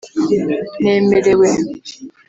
[0.83, 1.49] Nemerewe